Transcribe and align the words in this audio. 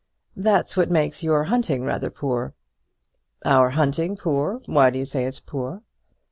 "That's 0.35 0.75
what 0.75 0.89
makes 0.89 1.21
your 1.21 1.43
hunting 1.43 1.83
rather 1.83 2.09
poor." 2.09 2.55
"Our 3.45 3.69
hunting 3.69 4.17
poor! 4.17 4.59
Why 4.65 4.89
do 4.89 4.97
you 4.97 5.05
say 5.05 5.25
it's 5.25 5.39
poor?" 5.39 5.83